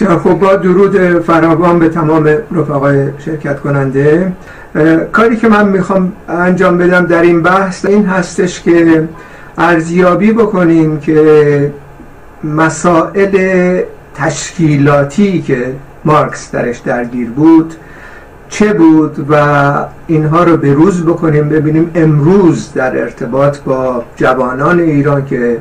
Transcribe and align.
خب 0.00 0.34
با 0.34 0.56
درود 0.56 1.20
فراوان 1.20 1.78
به 1.78 1.88
تمام 1.88 2.28
رفقای 2.52 3.08
شرکت 3.18 3.60
کننده 3.60 4.32
کاری 5.12 5.36
که 5.36 5.48
من 5.48 5.68
می‌خوام 5.68 6.12
انجام 6.28 6.78
بدم 6.78 7.06
در 7.06 7.22
این 7.22 7.42
بحث 7.42 7.84
این 7.84 8.06
هستش 8.06 8.62
که 8.62 9.08
ارزیابی 9.58 10.32
بکنیم 10.32 11.00
که 11.00 11.72
مسائل 12.44 13.80
تشکیلاتی 14.14 15.42
که 15.42 15.74
مارکس 16.04 16.50
درش 16.50 16.78
درگیر 16.78 17.30
بود 17.30 17.74
چه 18.48 18.72
بود 18.72 19.26
و 19.30 19.74
اینها 20.06 20.44
رو 20.44 20.56
به 20.56 20.72
روز 20.72 21.04
بکنیم 21.04 21.48
ببینیم 21.48 21.90
امروز 21.94 22.72
در 22.72 22.98
ارتباط 23.02 23.58
با 23.58 24.04
جوانان 24.16 24.80
ایران 24.80 25.26
که 25.26 25.58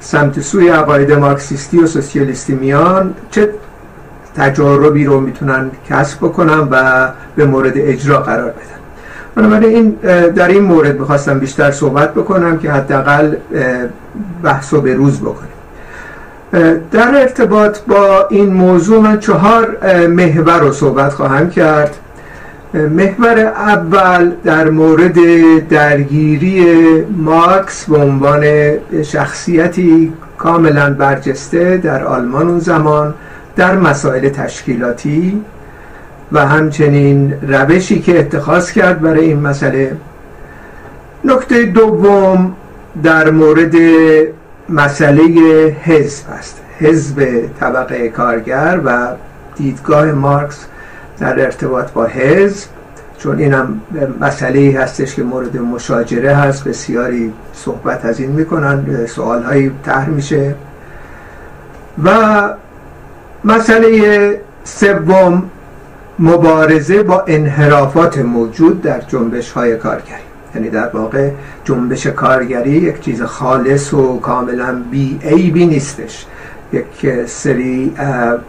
سمت 0.00 0.40
سوی 0.40 0.68
عقاید 0.68 1.12
مارکسیستی 1.12 1.78
و 1.78 1.86
سوسیالیستی 1.86 2.54
میان 2.54 3.14
چه 3.30 3.48
تجاربی 4.36 5.04
رو 5.04 5.20
می‌تونن 5.20 5.70
کسب 5.90 6.18
بکنن 6.18 6.68
و 6.70 7.08
به 7.36 7.44
مورد 7.44 7.72
اجرا 7.76 8.18
قرار 8.18 8.50
بدن. 8.50 8.82
بنابراین 9.34 9.74
این 9.74 9.90
در 10.30 10.48
این 10.48 10.62
مورد 10.62 11.00
می‌خواستم 11.00 11.38
بیشتر 11.38 11.70
صحبت 11.70 12.14
بکنم 12.14 12.58
که 12.58 12.70
حداقل 12.70 13.34
بحث 14.42 14.74
رو 14.74 14.80
به 14.80 14.94
روز 14.94 15.20
بکنیم. 15.20 15.52
در 16.92 17.20
ارتباط 17.20 17.78
با 17.88 18.26
این 18.30 18.52
موضوع 18.52 19.00
من 19.00 19.18
چهار 19.18 19.76
محور 20.06 20.58
رو 20.58 20.72
صحبت 20.72 21.12
خواهم 21.12 21.50
کرد. 21.50 21.96
محور 22.74 23.38
اول 23.38 24.32
در 24.44 24.70
مورد 24.70 25.18
درگیری 25.68 26.66
مارکس 27.16 27.84
به 27.84 27.96
عنوان 27.96 28.44
شخصیتی 29.02 30.12
کاملا 30.38 30.94
برجسته 30.94 31.76
در 31.76 32.04
آلمان 32.04 32.48
اون 32.48 32.58
زمان. 32.58 33.14
در 33.56 33.76
مسائل 33.76 34.28
تشکیلاتی 34.28 35.44
و 36.32 36.46
همچنین 36.46 37.34
روشی 37.42 38.00
که 38.00 38.18
اتخاذ 38.18 38.70
کرد 38.70 39.00
برای 39.00 39.24
این 39.24 39.40
مسئله. 39.40 39.96
نکته 41.24 41.64
دوم 41.64 42.54
در 43.02 43.30
مورد 43.30 43.74
مسئله 44.68 45.22
حزب 45.82 46.24
است. 46.38 46.60
حزب 46.78 47.48
طبقه 47.60 48.08
کارگر 48.08 48.80
و 48.84 49.08
دیدگاه 49.56 50.12
مارکس 50.12 50.66
در 51.18 51.40
ارتباط 51.40 51.90
با 51.90 52.04
حزب 52.04 52.68
چون 53.18 53.38
اینم 53.38 53.80
مسئله 54.20 54.78
هستش 54.80 55.14
که 55.14 55.22
مورد 55.22 55.56
مشاجره 55.56 56.34
هست 56.34 56.64
بسیاری 56.64 57.32
صحبت 57.54 58.04
از 58.04 58.20
این 58.20 58.30
می‌کنن 58.30 59.06
سوال 59.06 59.42
هایی 59.42 59.70
طرح 59.84 60.08
میشه. 60.08 60.54
و 62.04 62.10
مسئله 63.44 64.40
سوم 64.64 65.42
مبارزه 66.18 67.02
با 67.02 67.24
انحرافات 67.26 68.18
موجود 68.18 68.82
در 68.82 69.00
جنبش 69.00 69.50
های 69.50 69.76
کارگری. 69.76 70.22
یعنی 70.54 70.70
در 70.70 70.88
واقع 70.88 71.30
جنبش 71.64 72.06
کارگری 72.06 72.70
یک 72.70 73.00
چیز 73.00 73.22
خالص 73.22 73.94
و 73.94 74.20
کاملا 74.20 74.82
بی 74.90 75.18
عیبی 75.24 75.66
نیستش. 75.66 76.26
یک 76.72 77.26
سری 77.26 77.94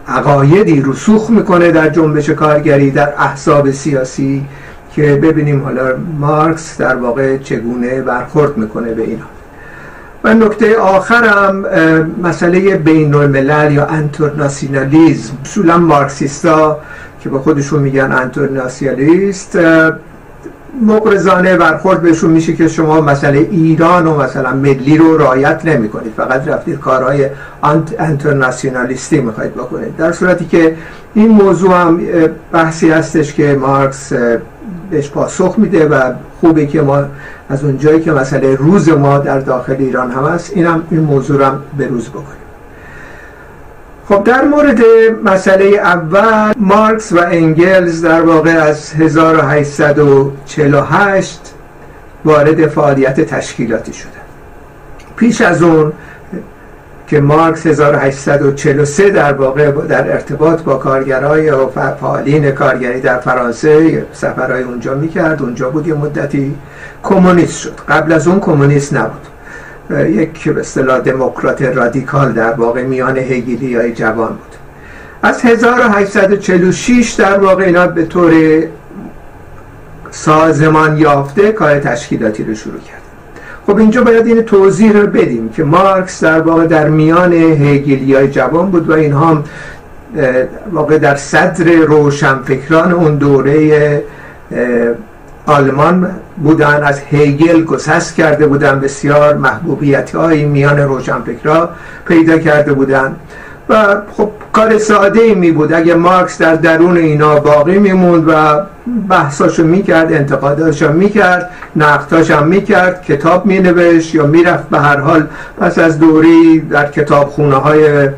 عقایدی 0.08 0.82
رسوخ 0.86 1.30
می‌کنه 1.30 1.70
در 1.70 1.88
جنبش 1.88 2.30
کارگری 2.30 2.90
در 2.90 3.12
احزاب 3.18 3.70
سیاسی 3.70 4.44
که 4.92 5.16
ببینیم 5.22 5.62
حالا 5.62 5.96
مارکس 6.18 6.78
در 6.78 6.96
واقع 6.96 7.38
چگونه 7.38 8.00
برخورد 8.00 8.56
می‌کنه 8.56 8.94
به 8.94 9.02
اینا. 9.02 9.24
و 10.24 10.34
نکته 10.34 10.76
آخرم 10.76 11.64
مسئله 12.22 12.76
بین 12.76 13.14
الملل 13.14 13.72
یا 13.72 13.86
انترناسیونالیزم. 13.86 15.32
اصولا 15.44 15.78
مارکسیستا 15.78 16.78
که 17.20 17.28
به 17.28 17.38
خودشون 17.38 17.82
میگن 17.82 18.12
انترناسیونالیست 18.12 19.58
مقرزانه 20.86 21.56
برخورد 21.56 22.02
بهشون 22.02 22.30
میشه 22.30 22.52
که 22.52 22.68
شما 22.68 23.00
مسئله 23.00 23.38
ایران 23.38 24.06
و 24.06 24.16
مثلا 24.16 24.54
ملی 24.54 24.98
رو 24.98 25.16
رایت 25.16 25.64
نمی 25.64 25.88
کنید 25.88 26.12
فقط 26.16 26.48
رفتید 26.48 26.80
کارهای 26.80 27.28
انترناسیونالیستی 27.98 29.20
می‌خواید 29.20 29.54
بکنید. 29.54 29.96
در 29.96 30.12
صورتی 30.12 30.44
که 30.44 30.76
این 31.14 31.28
موضوع 31.28 31.80
هم 31.80 32.00
بحثی 32.52 32.90
هستش 32.90 33.34
که 33.34 33.56
مارکس 33.60 34.12
بهش 34.94 35.10
پاسخ 35.10 35.54
میده 35.58 35.88
و 35.88 36.12
خوبه 36.40 36.66
که 36.66 36.82
ما 36.82 37.04
از 37.48 37.64
اون 37.64 37.78
جایی 37.78 38.00
که 38.00 38.12
مسئله 38.12 38.56
روز 38.56 38.88
ما 38.88 39.18
در 39.18 39.38
داخل 39.38 39.76
ایران 39.78 40.10
هم 40.10 40.24
هست 40.24 40.52
این 40.54 40.66
هم 40.66 40.82
این 40.90 41.00
موضوع 41.00 41.46
هم 41.46 41.62
به 41.78 41.86
روز 41.86 42.08
بکنیم. 42.08 42.26
خب 44.08 44.24
در 44.24 44.44
مورد 44.44 44.80
مسئله 45.24 45.64
اول 45.64 46.52
مارکس 46.56 47.12
و 47.12 47.18
انگلز 47.18 48.04
در 48.04 48.20
واقع 48.20 48.50
از 48.50 48.94
1848 48.94 51.54
وارد 52.24 52.66
فعالیت 52.66 53.20
تشکیلاتی 53.20 53.92
شدن. 53.92 54.10
پیش 55.16 55.40
از 55.40 55.62
اون 55.62 55.92
که 57.06 57.20
مارکس 57.20 57.66
1843 57.66 59.10
در 59.10 59.32
واقع 59.32 59.70
در 59.70 60.12
ارتباط 60.12 60.62
با 60.62 60.76
کارگرای 60.76 61.50
و 61.50 61.66
فعالین 61.66 62.50
کارگری 62.50 63.00
در 63.00 63.18
فرانسه 63.18 64.06
سفرهای 64.12 64.62
اونجا 64.62 64.94
می‌کرد. 64.94 65.42
اونجا 65.42 65.70
بود 65.70 65.86
یه 65.86 65.94
مدتی 65.94 66.54
کمونیست 67.02 67.60
شد. 67.60 67.74
قبل 67.88 68.12
از 68.12 68.28
اون 68.28 68.40
کمونیست 68.40 68.94
نبود. 68.94 69.26
یک 69.90 70.48
به 70.48 70.60
اصطلاح 70.60 70.98
دموکرات 70.98 71.62
رادیکال 71.62 72.32
در 72.32 72.52
واقع 72.52 72.82
میان 72.82 73.18
هگیلی 73.18 73.76
های 73.76 73.92
جوان 73.92 74.28
بود. 74.28 74.54
از 75.22 75.44
1846 75.44 77.12
در 77.12 77.38
واقع 77.38 77.64
اینا 77.64 77.86
به 77.86 78.04
طور 78.04 78.32
سازمان 80.10 80.98
یافته 80.98 81.52
کار 81.52 81.78
تشکیلاتی 81.78 82.44
رو 82.44 82.54
شروع 82.54 82.80
کرد. 82.80 83.03
خب 83.66 83.76
اینجا 83.76 84.02
باید 84.02 84.26
این 84.26 84.42
توضیح 84.42 84.92
رو 84.92 85.06
بدیم 85.06 85.48
که 85.48 85.64
مارکس 85.64 86.24
در 86.24 86.40
واقع 86.40 86.66
در 86.66 86.88
میان 86.88 87.32
هگیلی 87.32 88.14
های 88.14 88.28
جوان 88.28 88.70
بود 88.70 88.90
و 88.90 88.92
اینها 88.92 89.44
واقع 90.72 90.98
در 90.98 91.16
صدر 91.16 91.64
روشنفکران 91.64 92.92
اون 92.92 93.16
دوره 93.16 94.02
آلمان 95.46 96.10
بودن 96.36 96.82
از 96.82 97.00
هیگل 97.00 97.64
گسست 97.64 98.14
کرده 98.14 98.46
بودن 98.46 98.80
بسیار 98.80 99.36
محبوبیت 99.36 100.14
های 100.14 100.44
میان 100.44 100.78
روشنفکرها 100.78 101.68
پیدا 102.08 102.38
کرده 102.38 102.72
بودن. 102.72 103.16
و 103.68 103.96
خب 104.16 104.30
کار 104.52 104.78
ساده 104.78 105.20
ای 105.20 105.34
می 105.34 105.50
بود 105.50 105.72
اگه 105.72 105.94
مارکس 105.94 106.38
در 106.38 106.54
درون 106.54 106.96
اینا 106.96 107.40
باقی 107.40 107.78
میموند 107.78 108.24
و 108.28 108.62
بحثاشو 109.08 109.64
می‌کرد 109.64 110.12
انتقاداشو 110.12 110.92
می‌کرد 110.92 111.50
نقداش 111.76 112.30
هم 112.30 112.46
می‌کرد 112.46 113.04
کتاب 113.04 113.46
مینوشت 113.46 114.14
یا 114.14 114.26
می‌رفت 114.26 114.68
به 114.68 114.78
هر 114.78 114.96
حال 114.96 115.26
پس 115.60 115.78
از 115.78 115.98
دوری 115.98 116.60
در 116.60 116.90
کتاب 116.90 117.28
خونه 117.28 117.56
های 117.56 118.08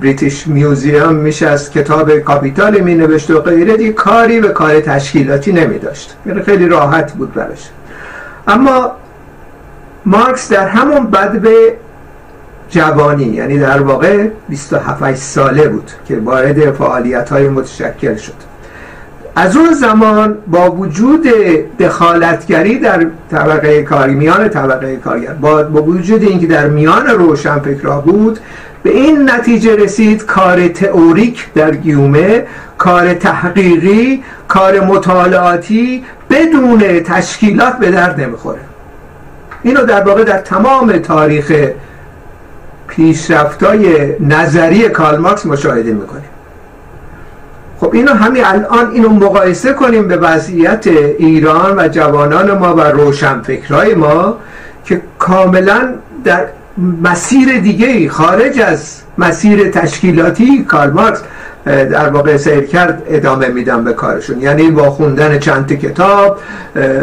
بریتیش 0.00 0.46
میوزیوم 0.46 1.30
از 1.46 1.70
کتاب 1.70 2.18
کاپیتال 2.18 2.80
می 2.80 2.94
نوشت 2.94 3.30
و 3.30 3.40
غیره. 3.40 3.76
دیگه 3.76 3.92
کاری 3.92 4.40
به 4.40 4.48
کار 4.48 4.80
تشکیلاتی 4.80 5.52
نمی 5.52 5.78
داشت 5.78 6.16
یعنی 6.26 6.42
خیلی 6.42 6.68
راحت 6.68 7.12
بود 7.12 7.34
برش 7.34 7.70
اما 8.48 8.92
مارکس 10.06 10.52
در 10.52 10.68
همون 10.68 11.06
بد 11.06 11.32
به 11.32 11.54
جوانی 12.70 13.24
یعنی 13.24 13.58
در 13.58 13.82
واقع 13.82 14.28
27 14.48 15.14
ساله 15.14 15.68
بود 15.68 15.90
که 16.08 16.18
وارد 16.18 16.70
فعالیت 16.72 17.30
های 17.30 17.48
متشکل 17.48 18.16
شد. 18.16 18.54
از 19.36 19.56
اون 19.56 19.72
زمان 19.72 20.38
با 20.46 20.70
وجود 20.70 21.22
دخالتگری 21.78 22.78
در 22.78 23.06
طبقه 23.30 23.82
کاری 23.82 24.14
میان 24.14 24.48
طبقه 24.48 24.96
کارگر 24.96 25.32
با, 25.32 25.62
با 25.62 25.82
وجود 25.82 26.22
اینکه 26.22 26.46
در 26.46 26.66
میان 26.66 27.06
روشنفکرها 27.06 28.00
بود 28.00 28.38
به 28.82 28.90
این 28.90 29.30
نتیجه 29.30 29.76
رسید 29.76 30.26
کار 30.26 30.68
تئوریک 30.68 31.52
در 31.54 31.74
گیومه 31.74 32.46
کار 32.78 33.14
تحقیقی 33.14 34.22
کار 34.48 34.80
مطالعاتی 34.80 36.04
بدون 36.30 36.80
تشکیلات 37.00 37.78
به 37.78 37.90
درد 37.90 38.20
نمی‌خوره. 38.20 38.60
اینو 39.62 39.84
در 39.84 40.02
واقع 40.02 40.24
در 40.24 40.38
تمام 40.38 40.98
تاریخ 40.98 41.52
پیشرفتای 42.96 44.12
نظری 44.20 44.88
مارکس 45.18 45.46
مشاهده 45.46 45.92
می‌کنیم. 45.92 46.24
خب 47.80 47.90
اینو 47.92 48.12
همین 48.12 48.44
الان 48.44 48.90
اینو 48.90 49.08
مقایسه 49.08 49.72
کنیم 49.72 50.08
به 50.08 50.16
وضعیت 50.16 50.86
ایران 51.18 51.78
و 51.78 51.88
جوانان 51.88 52.58
ما 52.58 52.74
و 52.74 52.80
روشنفکرای 52.80 53.94
ما 53.94 54.36
که 54.84 55.02
کاملا 55.18 55.94
در 56.24 56.46
مسیر 57.02 57.60
دیگه 57.60 58.08
خارج 58.08 58.60
از 58.60 59.00
مسیر 59.18 59.70
تشکیلاتی 59.70 60.64
کارل 60.64 60.90
مارکس 60.90 61.22
در 61.64 62.08
واقع 62.08 62.36
سیر 62.36 62.60
کرد 62.60 63.02
ادامه 63.06 63.48
میدن 63.48 63.84
به 63.84 63.92
کارشون. 63.92 64.40
یعنی 64.40 64.70
با 64.70 64.90
خوندن 64.90 65.38
چند 65.38 65.72
کتاب 65.72 66.38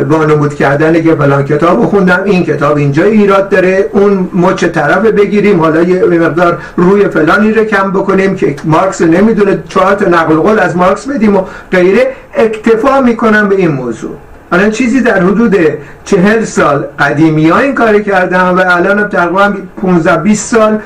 با 0.10 0.26
نمود 0.26 0.56
کردن 0.56 1.04
که 1.04 1.16
فلان 1.16 1.46
کتاب 1.46 1.86
خوندم 1.86 2.22
این 2.26 2.44
کتاب 2.44 2.78
اینجا 2.78 3.04
ایراد 3.04 3.50
داره 3.50 3.90
اون 3.92 4.30
مچ 4.34 4.64
طرف 4.66 5.06
بگیریم 5.06 5.60
حالا 5.60 5.82
یه 5.82 6.06
مقدار 6.06 6.58
روی 6.76 7.08
فلانی 7.08 7.52
رو 7.52 7.64
کم 7.64 7.92
بکنیم 7.92 8.36
که 8.36 8.56
مارکس 8.64 9.02
نمی‌دونه 9.02 9.64
چهار 9.70 9.96
تا 9.96 10.10
نقل 10.10 10.36
قول 10.36 10.60
از 10.60 10.78
مارکس 10.78 11.08
بدیم 11.08 11.36
و 11.36 11.44
غیره 11.72 12.08
اکتفا 12.34 13.02
می‌کنم 13.02 13.50
به 13.50 13.56
این 13.56 13.72
موضوع. 13.72 14.12
حالا 14.52 14.70
چیزی 14.70 15.02
در 15.02 15.20
حدود 15.24 15.58
چهل 16.06 16.44
سال 16.44 16.86
قدیمی 17.00 17.50
ها 17.50 17.60
این 17.60 17.76
کاری 17.76 18.04
کردن 18.04 18.42
و 18.42 18.64
الان 18.68 19.10
تقریبا 19.10 19.54
15 19.82 20.18
20 20.18 20.56
سال 20.56 20.80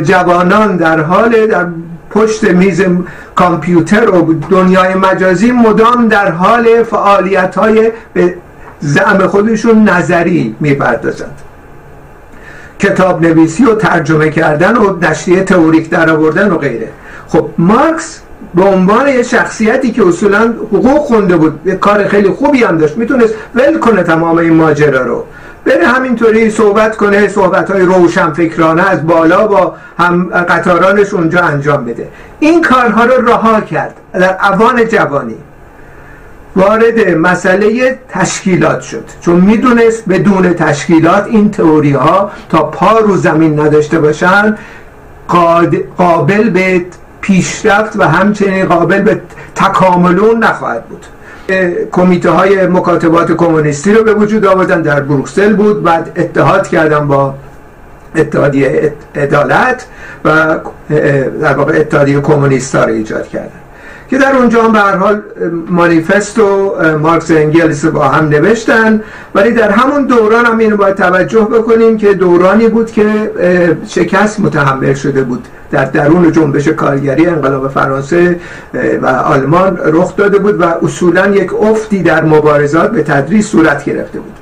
جوانان 0.00 0.76
در 0.76 1.00
حال 1.00 1.46
در 1.46 1.66
پشت 2.10 2.44
میز 2.44 2.82
کامپیوتر 3.34 4.10
و 4.10 4.34
دنیای 4.50 4.94
مجازی 4.94 5.52
مدام 5.52 6.08
در 6.08 6.30
حال 6.30 6.82
فعالیت 6.82 7.54
های 7.54 7.92
به 8.14 8.34
زعم 8.80 9.26
خودشون 9.26 9.88
نظری 9.88 10.56
می‌پردازند. 10.60 11.38
کتاب 12.78 13.26
نویسی 13.26 13.64
و 13.64 13.74
ترجمه 13.74 14.30
کردن 14.30 14.76
و 14.76 14.96
نشریه 15.02 15.42
تئوریک 15.42 15.90
در 15.90 16.10
آوردن 16.10 16.50
و 16.50 16.58
غیره. 16.58 16.88
خب 17.28 17.48
مارکس 17.58 18.20
به 18.54 18.62
عنوان 18.62 19.08
یه 19.08 19.22
شخصیتی 19.22 19.90
که 19.92 20.06
اصولا 20.06 20.54
حقوق 20.72 20.98
خونده 20.98 21.36
بود 21.36 21.60
یه 21.64 21.74
کار 21.74 22.08
خیلی 22.08 22.28
خوبی 22.28 22.64
هم 22.64 22.78
داشت 22.78 22.96
می‌تونست 22.96 23.34
ول 23.54 23.78
کنه 23.78 24.02
تمام 24.02 24.38
این 24.38 24.54
ماجرا 24.54 25.06
رو. 25.06 25.24
بره 25.64 25.86
همینطوری 25.86 26.50
صحبت 26.50 26.96
کنه 26.96 27.28
صحبت 27.28 27.70
های 27.70 27.82
روشن 27.82 28.32
فکرانه 28.32 28.90
از 28.90 29.06
بالا 29.06 29.46
با 29.46 29.74
هم 29.98 30.28
قطارانش 30.28 31.14
اونجا 31.14 31.40
انجام 31.40 31.84
بده. 31.84 32.08
این 32.40 32.62
کارها 32.62 33.04
رو 33.04 33.28
رها 33.28 33.60
کرد 33.60 33.94
در 34.12 34.36
اوان 34.52 34.88
جوانی. 34.88 35.36
وارد 36.56 37.08
مسئله 37.08 37.98
تشکیلات 38.08 38.80
شد. 38.80 39.04
چون 39.20 39.36
می‌دونست 39.36 40.08
بدون 40.08 40.54
تشکیلات 40.54 41.26
این 41.26 41.50
تئوری 41.50 41.92
ها 41.92 42.30
تا 42.48 42.62
پا 42.62 42.98
رو 42.98 43.16
زمین 43.16 43.60
نداشته 43.60 43.98
باشن 43.98 44.58
قابل 45.96 46.50
به 46.50 46.84
پیشرفت 47.20 47.96
و 47.96 48.02
همچنین 48.02 48.64
قابل 48.64 49.02
به 49.02 49.20
تکاملون 49.54 50.44
نخواهد 50.44 50.84
بود. 50.84 51.06
کمیته 51.92 52.30
های 52.30 52.66
مکاتبات 52.66 53.32
کمونیستی 53.32 53.92
رو 53.92 54.04
به 54.04 54.14
وجود 54.14 54.46
آوردن 54.46 54.82
در 54.82 55.00
بروکسل 55.00 55.56
بود. 55.56 55.82
بعد 55.82 56.12
اتحاد 56.16 56.68
کردن 56.68 57.08
با 57.08 57.34
اتحادیه 58.16 58.92
عدالت 59.14 59.86
و 60.24 60.58
در 61.40 61.54
واقع 61.54 61.78
اتحادیه 61.80 62.20
کمونیست 62.20 62.76
رو 62.76 62.92
ایجاد 62.92 63.28
کردن. 63.28 63.60
که 64.10 64.18
در 64.18 64.36
اونجا 64.36 64.62
هم 64.62 64.72
به 64.72 64.78
هر 64.78 64.96
حال 64.96 65.22
مانیفست 65.68 66.38
و 66.38 66.74
مارکس 67.02 67.30
انگلس 67.30 67.84
با 67.84 68.08
هم 68.08 68.28
نوشتن. 68.28 69.02
ولی 69.34 69.52
در 69.52 69.70
همون 69.70 70.06
دوران 70.06 70.46
هم 70.46 70.58
اینو 70.58 70.76
باید 70.76 70.96
توجه 70.96 71.40
بکنیم 71.40 71.96
که 71.96 72.14
دورانی 72.14 72.68
بود 72.68 72.90
که 72.90 73.30
شکست 73.88 74.40
متحمل 74.40 74.94
شده 74.94 75.22
بود. 75.22 75.48
در 75.70 75.84
درون 75.84 76.32
جنبش 76.32 76.68
کارگری 76.68 77.26
انقلاب 77.26 77.68
فرانسه 77.68 78.40
و 79.02 79.06
آلمان 79.06 79.78
رخ 79.84 80.16
داده 80.16 80.38
بود 80.38 80.60
و 80.60 80.64
اصولا 80.64 81.26
یک 81.26 81.54
افتی 81.54 82.02
در 82.02 82.24
مبارزات 82.24 82.90
به 82.90 83.02
تدریج 83.02 83.44
صورت 83.44 83.84
گرفته 83.84 84.20
بود. 84.20 84.39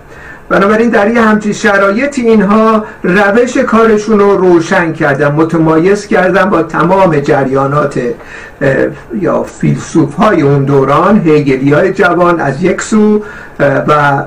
بنابراین 0.49 0.89
در 0.89 1.11
یه 1.11 1.21
همچین 1.21 1.53
شرایطی 1.53 2.23
اینها 2.23 2.85
روش 3.03 3.57
کارشون 3.57 4.19
رو 4.19 4.37
روشن 4.37 4.93
کردن 4.93 5.33
متمایز 5.33 6.07
کردن 6.07 6.51
با 6.51 6.63
تمام 6.63 7.21
جریانات 7.21 8.01
یا 9.21 9.43
فیلسوف 9.43 10.15
های 10.15 10.43
اون 10.43 10.65
دوران 10.65 11.21
هیگلی 11.21 11.73
های 11.73 11.93
جوان 11.93 12.41
از 12.41 12.63
یک 12.63 12.83
سو 12.83 13.23
و 13.61 14.23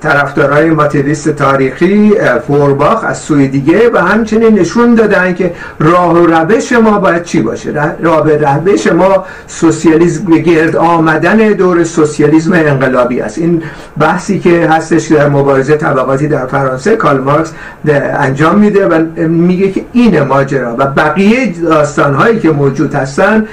طرفدارای 0.00 0.70
ماتریست 0.70 1.28
تاریخی 1.28 2.12
فورباخ 2.46 3.04
از 3.04 3.18
سوی 3.18 3.48
دیگه 3.48 3.90
و 3.92 3.98
همچنین 3.98 4.58
نشون 4.58 4.94
دادن 4.94 5.34
که 5.34 5.52
راه 5.78 6.14
و 6.14 6.26
روش 6.26 6.72
ما 6.72 6.98
باید 6.98 7.22
چی 7.22 7.42
باشه. 7.42 7.72
راه 8.00 8.22
و 8.22 8.28
روش 8.28 8.86
ما 8.86 9.24
سوسیالیسم 9.46 10.24
گرد 10.24 10.76
آمدن 10.76 11.36
دور 11.36 11.84
سوسیالیسم 11.84 12.52
انقلابی 12.52 13.20
است. 13.20 13.38
این 13.38 13.62
بحثی 13.98 14.38
که 14.38 14.66
هستش 14.70 15.06
در 15.06 15.28
مبارزه 15.28 15.76
طبقاتی 15.76 16.28
در 16.28 16.46
فرانسه 16.46 16.96
کارل 16.96 17.18
مارکس 17.18 17.52
انجام 17.88 18.58
میده 18.58 18.86
و 18.86 19.04
میگه 19.28 19.72
که 19.72 19.84
این 19.92 20.22
ماجرا 20.22 20.74
و 20.78 20.86
بقیه 20.86 21.52
داستان 21.62 22.14
هایی 22.14 22.38
که 22.38 22.50
موجود 22.50 22.94
هستن 22.94 23.46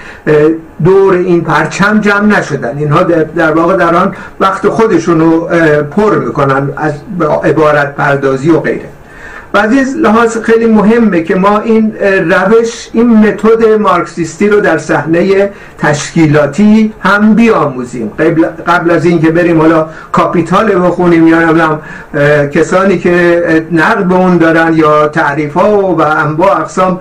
دور 0.84 1.14
این 1.14 1.44
پرچم 1.44 2.00
جمع 2.00 2.40
نشدن. 2.40 2.78
اینها 2.78 3.04
در 3.36 3.52
واقع 3.52 3.78
در 3.78 3.96
آن 3.96 4.16
وقت 4.40 4.68
خودشون 4.68 5.19
رو 5.19 5.50
پر 5.92 6.18
می‌کنن 6.18 6.69
از 6.78 6.94
عبارت 7.44 7.96
پردازی 7.96 8.50
و 8.50 8.60
غیره. 8.60 8.90
و 9.54 9.58
از 9.58 9.72
این 9.72 9.86
لحاظ 10.02 10.38
خیلی 10.38 10.66
مهمه 10.66 11.24
که 11.24 11.36
ما 11.36 11.60
این 11.60 11.94
روش 12.30 12.90
این 12.94 13.10
متد 13.10 13.66
مارکسیستی 13.80 14.50
رو 14.50 14.62
در 14.62 14.78
صحنه 14.78 15.52
تشکیلاتی 15.78 16.94
هم 17.00 17.34
بیاموزیم. 17.34 18.12
قبل, 18.20 18.46
قبل 18.68 18.92
از 18.92 19.06
اینکه 19.06 19.32
بریم 19.32 19.62
حالا 19.62 19.90
کاپیتال 20.12 20.82
بخونیم 20.82 21.28
یا 21.28 21.40
نمی‌دونم 21.40 21.82
کسانی 22.54 22.98
که 22.98 23.68
نقد 23.72 24.04
به 24.04 24.16
اون 24.16 24.38
دارن 24.38 24.74
یا 24.74 25.08
تعریف 25.08 25.54
ها 25.54 25.78
و 25.78 26.02
انواع 26.02 26.62
اقسام 26.62 27.00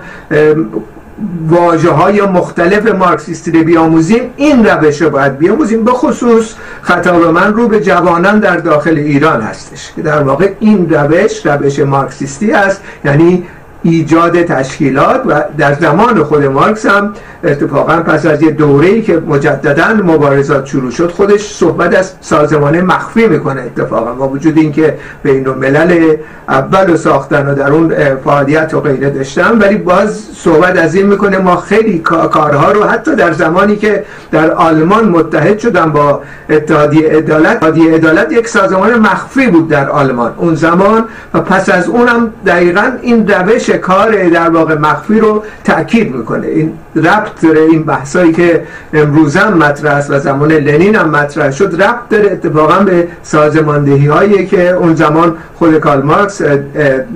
واجه 1.47 1.89
های 1.89 2.21
مختلف 2.21 2.87
مارکسیستی 2.87 3.51
رو 3.51 3.63
بیاموزیم 3.63 4.21
این 4.35 4.65
روش 4.65 5.01
رو 5.01 5.09
باید 5.09 5.37
بیاموزیم. 5.37 5.83
به 5.83 5.91
خصوص 5.91 6.53
خطاب 6.81 7.23
من 7.25 7.53
رو 7.53 7.67
به 7.67 7.79
جوانان 7.79 8.39
در 8.39 8.57
داخل 8.57 8.97
ایران 8.97 9.41
هستش 9.41 9.91
که 9.95 10.01
در 10.01 10.23
واقع 10.23 10.51
این 10.59 10.89
روش 10.89 11.45
روش 11.45 11.79
مارکسیستی 11.79 12.51
است. 12.51 12.81
یعنی 13.05 13.47
ایجاد 13.83 14.43
تشکیلات 14.43 15.21
و 15.25 15.43
در 15.57 15.73
زمان 15.73 16.23
خود 16.23 16.43
مارکس 16.43 16.85
هم 16.85 17.13
اتفاقا 17.43 17.97
پس 17.97 18.25
از 18.25 18.41
یه 18.41 18.51
دوره‌ای 18.51 19.01
که 19.01 19.21
مجددا 19.27 19.93
مبارزات 19.93 20.65
شروع 20.65 20.91
شد 20.91 21.11
خودش 21.11 21.41
صحبت 21.41 21.95
از 21.95 22.13
سازمان 22.21 22.81
مخفی 22.81 23.27
می‌کنه 23.27 23.61
اتفاقا 23.61 24.11
با 24.13 24.27
وجود 24.27 24.57
اینکه 24.57 24.97
بین 25.23 25.47
الملل 25.47 26.15
اول 26.49 26.93
و 26.93 26.97
ساختن 26.97 27.47
و 27.47 27.55
در 27.55 27.71
اون 27.71 28.15
فعالیت 28.15 28.73
و 28.73 28.81
غیره 28.81 29.09
داشتن. 29.09 29.57
ولی 29.57 29.75
باز 29.75 30.19
صحبت 30.35 30.77
از 30.77 30.95
این 30.95 31.07
می‌کنه 31.07 31.37
ما 31.37 31.55
خیلی 31.55 31.99
کارها 31.99 32.71
رو 32.71 32.83
حتی 32.83 33.15
در 33.15 33.31
زمانی 33.31 33.75
که 33.75 34.03
در 34.31 34.51
آلمان 34.51 35.09
متحد 35.09 35.59
شدن 35.59 35.91
با 35.91 36.21
اتحادیه 36.49 37.09
عدالت 37.09 37.55
اتحادیه 37.55 37.93
عدالت 37.93 38.31
یک 38.31 38.47
سازمان 38.47 38.99
مخفی 38.99 39.47
بود 39.47 39.69
در 39.69 39.89
آلمان 39.89 40.33
اون 40.37 40.55
زمان 40.55 41.05
و 41.33 41.39
پس 41.39 41.69
از 41.69 41.87
اونم 41.87 42.33
دقیقا 42.45 42.91
این 43.01 43.27
روش 43.27 43.66
کار 43.69 44.29
در 44.29 44.49
واقع 44.49 44.75
مخفی 44.75 45.19
رو 45.19 45.43
تاکید 45.63 46.15
می‌کنه. 46.15 46.47
این 46.47 46.73
ربط 46.95 47.41
داره 47.41 47.61
این 47.61 47.83
بحثایی 47.83 48.33
که 48.33 48.63
امروز 48.93 49.37
هم 49.37 49.57
مطرح 49.57 49.95
است 49.95 50.11
و 50.11 50.19
زمان 50.19 50.51
لنین 50.51 50.95
هم 50.95 51.09
مطرح 51.09 51.51
شد 51.51 51.81
ربط 51.81 52.09
داره 52.09 52.31
اتفاقا 52.31 52.79
به 52.79 53.07
سازماندهی 53.23 54.07
هایی 54.07 54.45
که 54.45 54.69
اون 54.69 54.95
زمان 54.95 55.37
خود 55.55 55.79
کارل 55.79 56.01
مارکس 56.01 56.41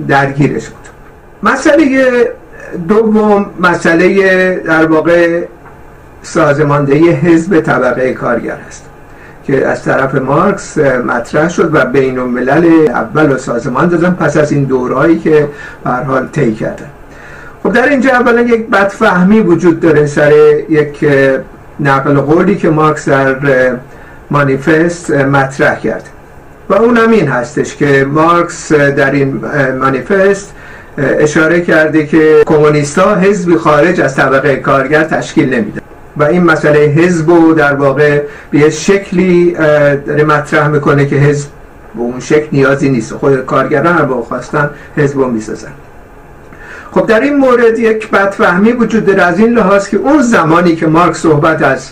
درگیرش 0.08 0.68
بود. 0.68 0.88
مسئله 1.42 2.08
دوم 2.88 3.46
مسئله 3.60 4.54
در 4.54 4.86
واقع 4.86 5.42
سازماندهی 6.22 7.10
حزب 7.10 7.60
طبقه 7.60 8.14
کارگر 8.14 8.58
است. 8.68 8.91
که 9.46 9.66
از 9.66 9.82
طرف 9.82 10.14
مارکس 10.14 10.78
مطرح 10.78 11.48
شد 11.48 11.74
و 11.74 11.84
بین 11.84 12.18
الملل 12.18 12.88
اول 12.88 13.32
و 13.32 13.38
سازمان 13.38 13.88
دادن 13.88 14.10
پس 14.10 14.36
از 14.36 14.52
این 14.52 14.64
دورهایی 14.64 15.18
که 15.18 15.48
به 15.84 15.90
حال 15.90 16.26
طی 16.26 16.54
کردن. 16.54 16.90
خب 17.62 17.72
در 17.72 17.88
اینجا 17.88 18.10
اولا 18.10 18.40
یک 18.40 18.70
بدفهمی 18.70 19.40
وجود 19.40 19.80
داره 19.80 20.06
سر 20.06 20.32
یک 20.68 21.06
نقل 21.80 22.14
قولی 22.14 22.56
که 22.56 22.70
مارکس 22.70 23.08
در 23.08 23.36
مانیفست 24.30 25.10
مطرح 25.10 25.80
کرد. 25.80 26.08
و 26.68 26.74
اون 26.74 26.96
هم 26.96 27.10
این 27.10 27.28
هستش 27.28 27.76
که 27.76 28.06
مارکس 28.10 28.72
در 28.72 29.10
این 29.10 29.40
مانیفست 29.80 30.54
اشاره 30.98 31.60
کرده 31.60 32.06
که 32.06 32.42
کمونیستا 32.46 33.14
حزبی 33.14 33.56
خارج 33.56 34.00
از 34.00 34.16
طبقه 34.16 34.56
کارگر 34.56 35.04
تشکیل 35.04 35.54
نمیده 35.54 35.80
و 36.16 36.22
این 36.22 36.44
مسئله 36.44 36.78
حزب 36.78 37.28
و 37.28 37.54
در 37.54 37.74
واقع 37.74 38.22
به 38.50 38.58
یه 38.58 38.70
شکلی 38.70 39.52
داره 40.06 40.24
مطرح 40.24 40.68
می‌کنه 40.68 41.06
که 41.06 41.16
حزب 41.16 41.48
به 41.94 42.00
اون 42.00 42.20
شکل 42.20 42.48
نیازی 42.52 42.88
نیست. 42.90 43.12
خود 43.14 43.46
کارگران 43.46 43.98
هم 43.98 44.06
با 44.06 44.22
خواستن 44.22 44.70
حزب 44.96 45.18
رو 45.18 45.28
می‌سازن. 45.28 45.72
خب 46.92 47.06
در 47.06 47.20
این 47.20 47.36
مورد 47.36 47.78
یک 47.78 48.10
بدفهمی 48.10 48.72
وجود 48.72 49.06
داره. 49.06 49.22
از 49.22 49.38
این 49.38 49.52
لحاظ 49.52 49.88
که 49.88 49.96
اون 49.96 50.22
زمانی 50.22 50.76
که 50.76 50.86
مارکس 50.86 51.18
صحبت 51.18 51.62
از 51.62 51.90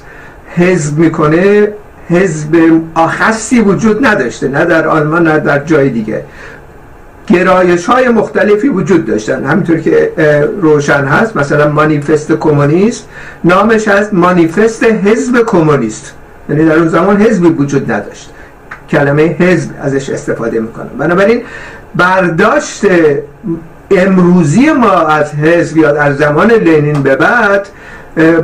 حزب 0.56 0.98
می‌کنه 0.98 1.68
حزب 2.08 2.80
آخصی 2.94 3.60
وجود 3.60 4.06
نداشته. 4.06 4.48
نه 4.48 4.64
در 4.64 4.86
آلمان 4.88 5.28
نه 5.28 5.38
در 5.38 5.58
جای 5.58 5.90
دیگه. 5.90 6.24
گرایش 7.32 7.86
های 7.86 8.08
مختلفی 8.08 8.68
وجود 8.68 9.06
داشتن. 9.06 9.44
همینطور 9.44 9.76
که 9.76 10.12
روشن 10.60 11.04
هست 11.04 11.36
مثلا 11.36 11.68
مانیفست 11.68 12.32
کمونیست 12.32 13.08
نامش 13.44 13.88
هست 13.88 14.14
مانیفست 14.14 14.84
حزب 14.84 15.44
کمونیست. 15.46 16.14
یعنی 16.48 16.64
در 16.64 16.78
اون 16.78 16.88
زمان 16.88 17.22
حزبی 17.22 17.48
وجود 17.48 17.92
نداشت. 17.92 18.30
کلمه 18.90 19.22
حزب 19.22 19.70
ازش 19.82 20.10
استفاده 20.10 20.60
می‌کنم 20.60 20.90
بنابراین 20.98 21.42
برداشت 21.94 22.84
امروزی 23.90 24.70
ما 24.72 24.92
از 24.92 25.34
حزب 25.34 25.76
یا 25.76 26.02
از 26.02 26.16
زمان 26.16 26.50
لنین 26.50 27.02
به 27.02 27.16
بعد 27.16 27.68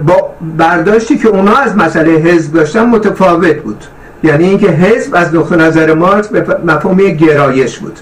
با 0.06 0.34
برداشتی 0.58 1.18
که 1.18 1.28
اونا 1.28 1.56
از 1.56 1.76
مسئله 1.76 2.10
حزب 2.12 2.52
داشتن 2.52 2.86
متفاوت 2.86 3.56
بود. 3.56 3.84
یعنی 4.22 4.44
اینکه 4.44 4.68
حزب 4.68 5.14
از 5.14 5.34
نقطه 5.34 5.56
نظر 5.56 5.94
مارکس 5.94 6.28
به 6.28 6.56
مفهوم 6.64 6.96
گرایش 6.96 7.78
بود. 7.78 7.98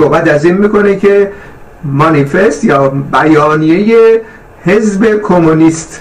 صحبت 0.00 0.28
از 0.28 0.44
این 0.44 0.56
می‌کنه 0.56 0.96
که 0.96 1.30
مانیفست 1.84 2.64
یا 2.64 2.88
بیانیه 2.88 4.20
حزب 4.64 5.20
کمونیست 5.22 6.00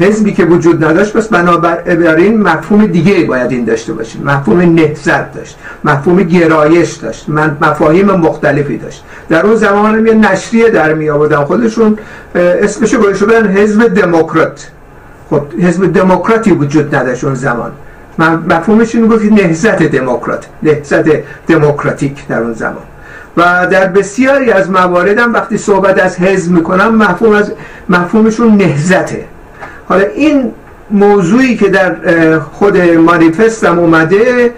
حزبی 0.00 0.32
که 0.32 0.44
وجود 0.44 0.84
نداشت 0.84 1.16
پس 1.16 1.28
بنابراین 1.28 2.42
مفهوم 2.42 2.86
دیگه 2.86 3.24
باید 3.24 3.50
این 3.50 3.64
داشته 3.64 3.92
باشه. 3.92 4.18
مفهوم 4.20 4.60
نهزت 4.60 5.32
داشت 5.32 5.58
مفهوم 5.84 6.22
گرایش 6.22 6.92
داشت 6.92 7.28
من 7.28 7.56
مفاهیم 7.60 8.06
مختلفی 8.06 8.76
داشت. 8.76 9.04
در 9.28 9.46
اون 9.46 9.54
زمان 9.54 10.06
یه 10.06 10.14
نشریه 10.14 10.70
در 10.70 10.94
می 10.94 11.10
آوردن 11.10 11.44
خودشون 11.44 11.98
اسمشو 12.34 12.98
گذاشته 12.98 13.24
بودن 13.24 13.46
حزب 13.46 13.94
دموکرات. 13.94 14.70
خب 15.30 15.42
حزب 15.62 15.92
دموکراتی 15.92 16.50
وجود 16.50 16.94
نداشت 16.94 17.24
اون 17.24 17.34
زمان. 17.34 17.72
مفهومش 18.48 18.94
این 18.94 19.08
بود 19.08 19.22
که 19.22 19.34
نهزت 19.34 19.82
دموکرات 19.82 20.46
نهزت 20.62 21.04
دموکراتیک 21.46 22.26
در 22.26 22.40
اون 22.40 22.52
زمان. 22.52 22.87
و 23.38 23.66
در 23.70 23.86
بسیاری 23.86 24.50
از 24.50 24.70
موارد 24.70 25.18
هم 25.18 25.32
وقتی 25.32 25.58
صحبت 25.58 26.02
از 26.02 26.20
حزب 26.20 26.52
می‌کنم 26.52 26.96
مفهوم 26.96 27.32
از 27.32 27.52
مفهومشون 27.88 28.56
نهزته 28.56 29.24
حالا 29.88 30.04
این 30.04 30.52
موضوعی 30.90 31.56
که 31.56 31.68
در 31.68 32.38
خود 32.38 32.76
مانیفستم 32.76 33.78
اومده 33.78 34.52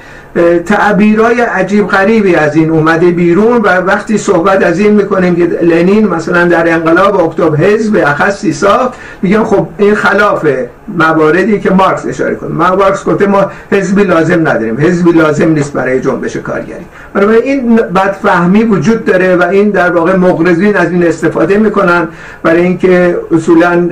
تعبیرهای 0.66 1.40
عجیب 1.40 1.86
غریبی 1.86 2.34
از 2.34 2.56
این 2.56 2.70
اومده 2.70 3.10
بیرون 3.10 3.56
و 3.56 3.68
وقتی 3.68 4.18
صحبت 4.18 4.62
از 4.62 4.78
این 4.78 4.92
می‌کنیم 4.92 5.36
که 5.36 5.44
لنین 5.62 6.08
مثلا 6.08 6.44
در 6.44 6.72
انقلاب 6.74 7.20
اکتبر 7.20 7.56
حزب 7.56 8.02
اخصی 8.06 8.52
ساخت 8.52 8.98
میگن 9.22 9.44
خب 9.44 9.68
این 9.78 9.94
خلاف 9.94 10.46
مواردی 10.88 11.60
که 11.60 11.70
مارکس 11.70 12.06
اشاره 12.06 12.34
کنه. 12.34 12.50
ما 12.50 12.76
مارکس 12.76 13.04
گفته 13.04 13.26
ما 13.26 13.50
حزبی 13.70 14.04
لازم 14.04 14.48
نداریم. 14.48 14.80
حزبی 14.80 15.12
لازم 15.12 15.48
نیست 15.48 15.72
برای 15.72 16.00
جنبش 16.00 16.36
کارگری. 16.36 16.84
برای 17.14 17.42
این 17.42 17.76
بدفهمی 17.76 18.62
وجود 18.62 19.04
داره 19.04 19.36
و 19.36 19.42
این 19.42 19.70
در 19.70 19.90
واقع 19.90 20.16
مغرضین 20.16 20.76
از 20.76 20.90
این 20.90 21.06
استفاده 21.06 21.58
می‌کنن 21.58 22.08
برای 22.42 22.62
اینکه 22.62 23.18
اصولا 23.32 23.88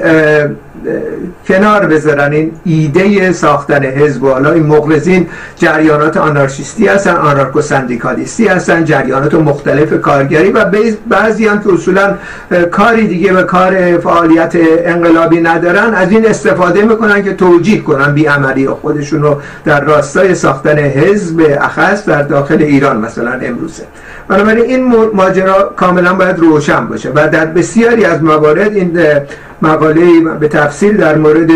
کنار 1.48 1.86
بذارن. 1.86 2.32
این 2.32 2.52
ایده 2.64 3.32
ساختن 3.32 3.84
حزب 3.84 4.24
حالا 4.24 4.52
این 4.52 4.66
مغرضین 4.66 5.26
جریانات 5.56 6.16
آنارشیستی 6.16 6.86
هستن 6.86 7.16
آنارکو 7.16 7.60
سندیکالیستی 7.60 8.48
هستن 8.48 8.84
جریانات 8.84 9.34
مختلف 9.34 10.00
کارگری 10.00 10.50
و 10.50 10.64
بعضی 11.08 11.46
هم 11.46 11.60
که 11.60 11.72
اصولا 11.72 12.14
کاری 12.70 13.06
دیگه 13.06 13.32
به 13.32 13.42
کار 13.42 13.98
فعالیت 13.98 14.56
انقلابی 14.84 15.40
ندارن 15.40 15.94
از 15.94 16.10
این 16.10 16.26
استفاده 16.26 16.82
می‌کنن 16.82 17.22
که 17.22 17.34
توجیه 17.34 17.82
کنن 17.82 18.14
بیعملی 18.14 18.68
خودشون 18.68 19.22
رو 19.22 19.40
در 19.64 19.84
راستای 19.84 20.34
ساختن 20.34 20.78
حزب 20.78 21.56
اخص 21.60 22.08
در 22.08 22.22
داخل 22.22 22.62
ایران 22.62 22.96
مثلا 22.96 23.32
امروزه. 23.32 23.82
بنابراین 24.28 24.64
این 24.64 24.94
ماجرا 25.14 25.72
کاملا 25.76 26.14
باید 26.14 26.38
روشن 26.38 26.86
باشه 26.86 27.10
و 27.14 27.28
در 27.28 27.46
بسیاری 27.46 28.04
از 28.04 28.22
موارد 28.22 28.72
این 28.72 29.00
مقاله 29.62 30.20
به 30.40 30.48
تفصیل 30.48 30.96
در 30.96 31.16
مورد 31.18 31.50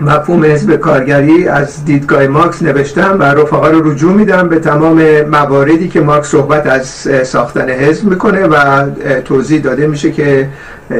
مفهوم 0.00 0.44
حزب 0.44 0.76
کارگری 0.76 1.48
از 1.48 1.84
دیدگاه 1.84 2.26
مارکس 2.26 2.62
نوشتم 2.62 3.16
و 3.20 3.22
رفقا 3.22 3.70
رو 3.70 3.90
رجوع 3.90 4.12
میدم 4.12 4.48
به 4.48 4.58
تمام 4.58 5.20
مواردی 5.20 5.88
که 5.88 6.00
مارکس 6.00 6.28
صحبت 6.28 6.66
از 6.66 6.86
ساختن 7.26 7.70
حزب 7.70 8.04
می‌کنه 8.04 8.46
و 8.46 8.86
توضیح 9.24 9.62
داده 9.62 9.86
میشه 9.86 10.12
که 10.12 10.48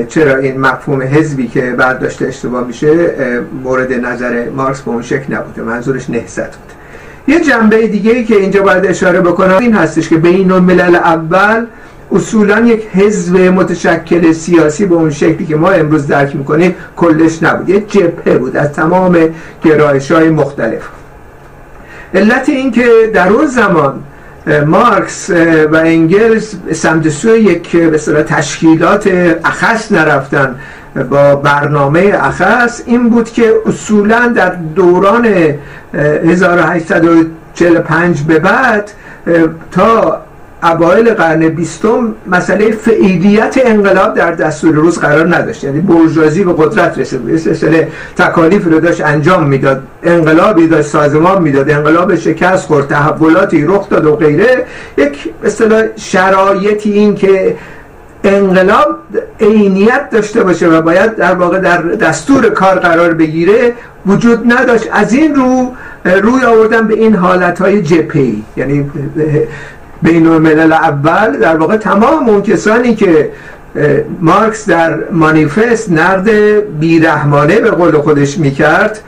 چرا 0.08 0.36
این 0.36 0.60
مفهوم 0.60 1.02
حزبی 1.02 1.48
که 1.48 1.60
برداشته 1.60 2.26
اشتباه 2.26 2.66
میشه 2.66 3.10
مورد 3.64 3.92
نظر 3.92 4.48
مارکس 4.56 4.80
به 4.80 4.90
اون 4.90 5.02
شکل 5.02 5.34
نبوده 5.34 5.62
منظورش 5.62 6.10
نهزت 6.10 6.56
بود. 6.56 6.72
یه 7.28 7.40
جنبه 7.40 7.86
دیگه 7.86 8.12
ای 8.12 8.24
که 8.24 8.36
اینجا 8.36 8.62
باید 8.62 8.86
اشاره 8.86 9.20
بکنم 9.20 9.56
این 9.60 9.74
هستش 9.74 10.08
که 10.08 10.16
بین 10.16 10.52
الملل 10.52 10.94
اول 10.94 11.66
اصولا 12.12 12.60
یک 12.60 12.86
حزب 12.94 13.36
متشکل 13.36 14.32
سیاسی 14.32 14.86
به 14.86 14.94
اون 14.94 15.10
شکلی 15.10 15.46
که 15.46 15.56
ما 15.56 15.70
امروز 15.70 16.06
درک 16.06 16.36
می‌کنیم 16.36 16.74
کلش 16.96 17.42
نبود 17.42 17.68
یک 17.68 17.92
جبهه 17.92 18.38
بود 18.38 18.56
از 18.56 18.72
تمام 18.72 19.18
گرایش 19.64 20.10
های 20.10 20.30
مختلف. 20.30 20.82
علت 22.14 22.48
این 22.48 22.72
که 22.72 22.88
در 23.14 23.28
اون 23.28 23.46
زمان 23.46 24.02
مارکس 24.66 25.30
و 25.72 25.76
انگلز 25.76 26.54
سمت 26.72 27.08
سوی 27.08 27.40
یک 27.40 27.76
به 27.76 27.98
تشکیلات 28.22 29.08
اخص 29.44 29.92
نرفتن 29.92 30.56
با 31.10 31.36
برنامه 31.36 32.12
اخص 32.20 32.82
این 32.86 33.08
بود 33.08 33.30
که 33.30 33.52
اصولا 33.66 34.32
در 34.36 34.56
دوران 34.74 35.28
1845 35.94 38.22
به 38.22 38.38
بعد 38.38 38.90
تا 39.70 40.20
اوایل 40.64 41.14
قرن 41.14 41.48
بیستم 41.48 42.14
مسئله 42.26 42.70
فعیلیت 42.70 43.58
انقلاب 43.64 44.14
در 44.14 44.32
دستور 44.32 44.74
روز 44.74 44.98
قرار 44.98 45.36
نداشت. 45.36 45.64
یعنی 45.64 45.80
برجوازی 45.80 46.44
به 46.44 46.52
قدرت 46.52 46.98
رسید. 46.98 47.28
یه 47.28 47.36
سلسله 47.36 47.88
تکالیف 48.16 48.64
رو 48.64 48.80
داشت 48.80 49.00
انجام 49.00 49.48
می‌داد. 49.48 49.82
انقلابی 50.02 50.68
داشت 50.68 50.88
سازمان 50.88 51.42
می‌داد. 51.42 51.70
انقلاب 51.70 52.14
شکست 52.14 52.66
خورد 52.66 52.88
تحولاتی 52.88 53.64
رخ 53.64 53.88
داد 53.88 54.06
و 54.06 54.16
غیره. 54.16 54.64
یک 54.98 55.32
اصطلاح 55.44 55.82
شرایطی 55.96 56.92
این 56.92 57.14
که 57.14 57.56
انقلاب 58.24 58.98
عینیت 59.40 60.10
داشته 60.10 60.42
باشه 60.42 60.68
و 60.68 60.82
باید 60.82 61.16
در 61.16 61.34
واقع 61.34 61.58
در 61.58 61.82
دستور 61.82 62.48
کار 62.48 62.78
قرار 62.78 63.14
بگیره 63.14 63.72
وجود 64.06 64.52
نداشت. 64.52 64.88
از 64.92 65.12
این 65.12 65.34
رو 65.34 65.72
روی 66.04 66.44
آوردن 66.44 66.86
به 66.86 66.94
این 66.94 67.14
حالت 67.14 67.58
های 67.60 67.82
جپی 67.82 68.44
یعنی 68.56 68.90
بین 70.04 70.26
الملل 70.26 70.72
اول 70.72 71.36
در 71.36 71.56
واقع 71.56 71.76
تمام 71.76 72.28
اون 72.28 72.42
کسانی 72.42 72.94
که 72.94 73.30
مارکس 74.20 74.68
در 74.68 75.10
مانیفست 75.10 75.92
نرد 75.92 76.30
بیرحمانه 76.80 77.60
به 77.60 77.70
قول 77.70 77.98
خودش 77.98 78.38
می‌کرد 78.38 79.00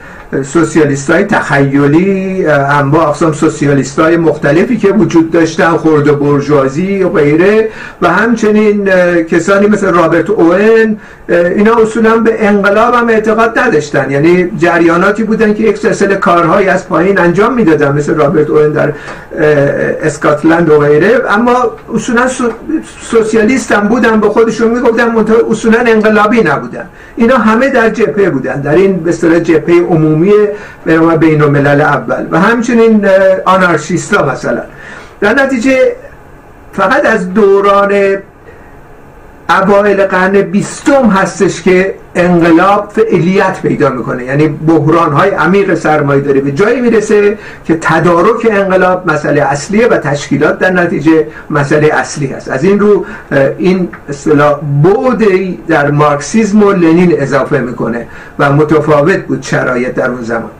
سوسیالیست 0.43 1.09
های 1.09 1.23
تخیلی 1.23 2.45
انواع 2.47 3.07
اقسام 3.07 3.33
سوسیالیست 3.33 3.99
های 3.99 4.17
مختلفی 4.17 4.77
که 4.77 4.87
وجود 4.87 5.31
داشتن 5.31 5.69
خورد 5.71 6.19
برجوازی 6.19 7.03
و 7.03 7.09
غیره. 7.09 7.69
و 8.01 8.09
همچنین 8.09 8.85
کسانی 9.23 9.67
مثل 9.67 9.93
رابرت 9.93 10.29
اوین 10.29 10.97
اینا 11.29 11.75
اصولا 11.75 12.17
به 12.17 12.47
انقلاب 12.47 12.93
هم 12.93 13.07
اعتقاد 13.09 13.59
نداشتن. 13.59 14.11
یعنی 14.11 14.49
جریاناتی 14.57 15.23
بودن 15.23 15.53
که 15.53 15.63
یک 15.63 15.77
سلسله 15.77 16.15
کارهایی 16.15 16.67
از 16.67 16.89
پایین 16.89 17.19
انجام 17.19 17.53
می‌دادن 17.53 17.91
مثل 17.97 18.15
رابرت 18.15 18.49
اوین 18.49 18.71
در 18.71 18.93
اسکاتلند 20.03 20.69
و 20.69 20.79
غیره. 20.79 21.21
اما 21.29 21.71
اصولا 21.93 22.27
سوسیالیست 23.01 23.71
هم 23.71 23.87
بودن 23.87 24.19
به 24.19 24.29
خودشون 24.29 24.71
می‌گفتن 24.71 25.15
اصولا 25.51 25.79
انقلابی 25.79 26.41
نبودن. 26.41 26.85
اینا 27.15 27.37
همه 27.37 27.69
در 27.69 27.89
جبهه 27.89 28.29
بودن. 28.29 28.61
در 28.61 28.75
این 28.75 28.97
به 28.97 29.13
جبهه 29.39 29.81
عمومی 29.89 30.16
به 30.85 31.17
بین 31.17 31.41
الملل 31.41 31.81
اول 31.81 32.27
و 32.31 32.39
همچنین 32.39 33.07
آنارشیستا 33.45 34.25
مثلا. 34.25 34.61
در 35.19 35.33
نتیجه 35.33 35.95
فقط 36.73 37.05
از 37.05 37.33
دوران 37.33 38.17
اوایل 39.49 40.03
قرن 40.03 40.41
بیستم 40.41 41.05
هستش 41.09 41.61
که 41.61 41.95
انقلاب 42.15 42.91
فعلیت 42.95 43.61
پیدا 43.61 43.89
می‌کنه. 43.89 44.23
یعنی 44.23 44.47
بحران 44.47 45.13
های 45.13 45.29
عمیق 45.29 45.73
سرمایه 45.73 46.21
داره. 46.21 46.41
به 46.41 46.51
جایی 46.51 46.81
می‌رسه 46.81 47.37
که 47.65 47.77
تدارک 47.81 48.47
انقلاب 48.51 49.11
مسئله 49.11 49.41
اصلیه 49.41 49.87
و 49.87 49.97
تشکیلات 49.97 50.59
در 50.59 50.71
نتیجه 50.71 51.27
مسئله 51.49 51.87
اصلی 51.93 52.27
هست 52.27 52.51
از 52.51 52.63
این 52.63 52.79
رو 52.79 53.05
این 53.57 53.89
اصطلاح 54.09 54.59
بود 54.83 55.23
در 55.67 55.91
مارکسیزم 55.91 56.63
و 56.63 56.71
لنین 56.71 57.21
اضافه 57.21 57.59
می‌کنه 57.59 58.07
و 58.39 58.51
متفاوت 58.51 59.17
بود 59.17 59.41
شرایط 59.41 59.93
در 59.93 60.09
اون 60.09 60.21
زمان. 60.21 60.51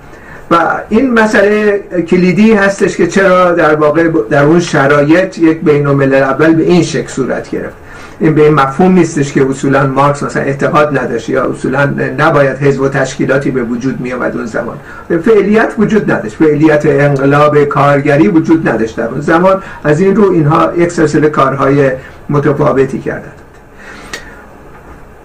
و 0.52 0.56
این 0.90 1.14
مسئله 1.14 1.84
کلیدی 2.10 2.54
هستش 2.54 2.98
که 2.98 3.08
چرا 3.08 3.52
در 3.52 3.76
واقع 3.76 4.10
در 4.30 4.44
اون 4.44 4.60
شرایط 4.60 5.38
یک 5.38 5.62
بین 5.62 6.14
اول 6.14 6.54
به 6.54 6.64
این 6.64 6.84
شکل 6.84 7.08
صورت 7.08 7.50
گرفت. 7.50 7.87
این 8.20 8.36
به 8.36 8.44
این 8.44 8.54
مفهوم 8.54 8.94
نیستش 8.94 9.34
که 9.34 9.46
اصولا 9.50 9.88
مارکس 9.88 10.24
مثلا 10.24 10.44
اعتقاد 10.44 10.98
نداشت 11.00 11.30
یا 11.30 11.50
اصولا 11.50 11.86
نباید 12.18 12.58
حزب 12.58 12.82
و 12.82 12.90
تشکیلاتی 12.90 13.52
به 13.52 13.64
وجود 13.64 14.00
می 14.00 14.14
آمد 14.14 14.36
اون 14.36 14.46
زمان. 14.46 14.78
فعلیت 15.26 15.74
وجود 15.78 16.12
نداشت. 16.12 16.36
فعلیت 16.36 16.86
انقلاب 16.86 17.64
کارگری 17.64 18.28
وجود 18.28 18.70
نداشت 18.70 18.96
در 18.96 19.08
اون 19.08 19.22
زمان. 19.22 19.64
از 19.84 20.00
این 20.02 20.16
رو 20.16 20.32
اینها 20.32 20.72
یک 20.78 20.92
سلسله 20.92 21.30
کارهای 21.30 21.92
متفاوتی 22.30 23.00
کردند. 23.00 23.34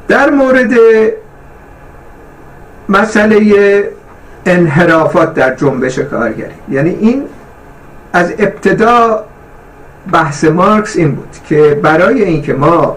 در 0.08 0.30
مورد 0.30 0.72
مسئله 2.88 3.84
انحرافات 4.46 5.34
در 5.34 5.54
جنبش 5.54 5.98
کارگری 5.98 6.54
یعنی 6.70 6.90
این 6.90 7.22
از 8.12 8.32
ابتدا 8.38 9.24
بحث 10.12 10.44
مارکس 10.44 10.96
این 10.96 11.14
بود 11.14 11.36
که 11.48 11.80
برای 11.82 12.22
اینکه 12.22 12.54
ما 12.54 12.96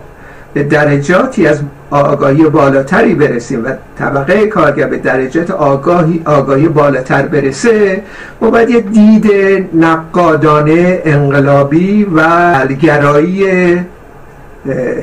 به 0.54 0.64
درجاتی 0.64 1.48
از 1.48 1.60
آگاهی 1.90 2.44
بالاتری 2.44 3.16
برسیم 3.16 3.66
و 3.66 3.70
طبقه 4.00 4.48
کارگر 4.48 4.88
به 4.88 4.98
درجات 4.98 5.52
آگاهی 5.52 6.22
آگاهی 6.26 6.68
بالاتر 6.68 7.22
برسه 7.22 8.04
ما 8.42 8.50
باید 8.50 8.70
یه 8.70 8.82
دید 8.82 9.32
نقادانه 9.74 11.02
انقلابی 11.06 12.08
و 12.16 12.68
گرایی 12.68 13.46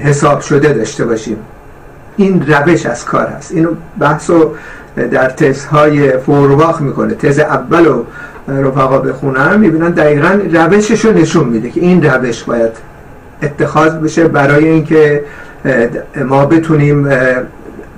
حساب 0.05 0.41
شده 0.41 0.73
داشته 0.73 1.05
باشیم. 1.05 1.37
این 2.17 2.47
روش 2.47 2.87
از 2.87 3.05
کار 3.05 3.27
هست. 3.27 3.53
اینو 3.53 3.71
بحث 3.99 4.31
در 5.11 5.29
تزهای 5.29 6.19
فورواخ 6.19 6.81
می‌کنه. 6.81 7.15
تز 7.15 7.39
اول 7.39 7.85
رو 7.85 8.07
رفقا 8.49 8.99
بخونن 8.99 9.57
می‌بینن 9.57 9.91
دقیقا 9.91 10.39
روشش 10.53 11.05
رو 11.05 11.13
نشون 11.13 11.49
میده 11.49 11.71
که 11.71 11.81
این 11.81 12.03
روش 12.03 12.43
باید 12.43 12.73
اتخاذ 13.43 13.93
بشه 13.93 14.29
برای 14.29 14.69
اینکه 14.69 15.25
ما 16.25 16.47
بتونیم 16.47 17.09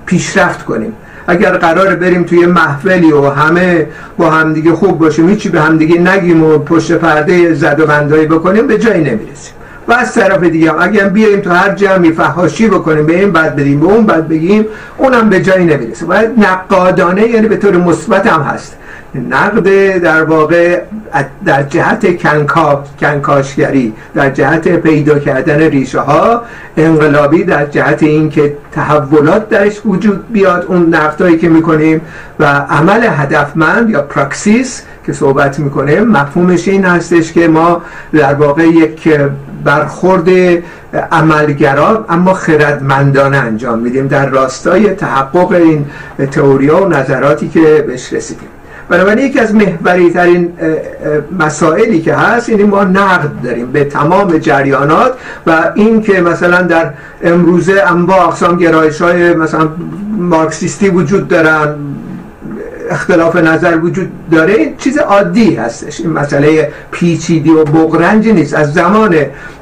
پیشرفت 0.05 0.65
کنیم. 0.65 0.93
اگر 1.27 1.51
قرار 1.57 1.95
بریم 1.95 2.23
توی 2.23 2.45
محفلی 2.45 3.11
و 3.11 3.29
همه 3.29 3.87
با 4.17 4.29
همدیگه 4.29 4.71
خوب 4.71 4.99
باشیم 4.99 5.29
هیچی 5.29 5.49
به 5.49 5.61
همدیگه 5.61 5.99
نگیم 5.99 6.43
و 6.43 6.57
پشت 6.57 6.91
پرده 6.91 7.53
زد 7.53 7.79
و 7.79 7.85
بندایی 7.85 8.27
بکنیم 8.27 8.67
به 8.67 8.77
جایی 8.77 9.03
نمی‌رسیم. 9.03 9.53
و 9.87 9.93
از 9.93 10.13
طرف 10.13 10.43
دیگه 10.43 10.71
هم 10.71 10.77
اگر 10.79 11.09
بیایم 11.09 11.39
تو 11.39 11.49
هر 11.49 11.69
جمعی 11.69 12.11
فحاشی 12.11 12.67
بکنیم 12.67 13.05
به 13.05 13.19
این 13.19 13.31
بعد 13.31 13.55
بدیم 13.55 13.79
به 13.79 13.85
اون 13.85 14.05
بعد 14.05 14.27
بگیم 14.27 14.65
اونم 14.97 15.29
به 15.29 15.41
جایی 15.41 15.65
نمی‌رسه. 15.65 16.05
باید 16.05 16.29
نقادانه 16.37 17.27
یعنی 17.27 17.47
به 17.47 17.57
طور 17.57 17.77
مثبت 17.77 18.27
هم 18.27 18.41
هست. 18.41 18.77
نقد 19.15 19.97
در 19.97 20.23
واقع 20.23 20.81
در 21.45 21.63
جهت 21.63 22.05
کنکاشگری 22.99 23.93
در 24.15 24.29
جهت 24.29 24.67
پیدا 24.67 25.19
کردن 25.19 25.59
ریشه 25.59 25.99
ها 25.99 26.41
انقلابی 26.77 27.43
در 27.43 27.65
جهت 27.65 28.03
اینکه 28.03 28.57
تحولات 28.71 29.49
درش 29.49 29.81
وجود 29.85 30.31
بیاد 30.31 30.65
اون 30.67 30.95
نقدهایی 30.95 31.37
که 31.37 31.49
می‌کنیم 31.49 32.01
و 32.39 32.45
عمل 32.45 33.03
هدفمند 33.03 33.89
یا 33.89 34.01
پراکسیس 34.01 34.81
که 35.05 35.13
صحبت 35.13 35.59
می‌کنیم 35.59 36.03
مفهومش 36.03 36.67
این 36.67 36.85
هستش 36.85 37.33
که 37.33 37.47
ما 37.47 37.81
در 38.13 38.33
واقع 38.33 38.63
یک 38.63 39.09
برخورد 39.63 40.29
عملگرا 41.11 42.05
اما 42.09 42.33
خردمندانه 42.33 43.37
انجام 43.37 43.79
میدیم. 43.79 44.07
در 44.07 44.29
راستای 44.29 44.89
تحقق 44.89 45.51
این 45.51 45.85
تئوریا 46.31 46.85
و 46.85 46.87
نظراتی 46.87 47.47
که 47.47 47.83
بهش 47.87 48.13
رسیدیم. 48.13 48.49
بنابراین 48.89 49.25
یکی 49.25 49.39
از 49.39 49.55
محوری 49.55 50.09
ترین 50.09 50.53
مسائلی 51.39 52.01
که 52.01 52.13
هست 52.13 52.49
اینی 52.49 52.63
ما 52.63 52.83
نقد 52.83 53.31
داریم 53.43 53.71
به 53.71 53.83
تمام 53.83 54.37
جریانات 54.37 55.13
و 55.47 55.71
این 55.75 56.01
که 56.01 56.21
مثلا 56.21 56.61
در 56.61 56.93
امروزه 57.23 57.83
انواع 57.87 58.27
اقسام 58.27 58.57
گرایش 58.57 59.01
های 59.01 59.33
مثلا 59.33 59.69
مارکسیستی 60.17 60.89
وجود 60.89 61.27
دارن 61.27 61.75
اختلاف 62.89 63.35
نظر 63.35 63.77
وجود 63.77 64.09
داره 64.31 64.73
چیز 64.77 64.97
عادی 64.97 65.55
هستش. 65.55 66.01
این 66.01 66.09
مسئله 66.09 66.71
پیچیدی 66.91 67.49
و 67.49 67.63
بغرنج 67.63 68.27
نیست. 68.27 68.53
از 68.53 68.73
زمان 68.73 69.15